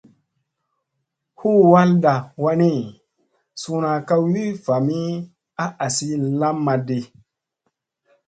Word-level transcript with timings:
Hu 1.37 1.49
halɗa 1.73 2.13
wanni, 2.43 2.71
suuna 3.61 3.91
ka 4.07 4.15
wi 4.31 4.43
vami 4.65 4.99
a 5.63 5.65
asi 5.85 6.07
lamma 6.39 6.73
di. 6.87 6.99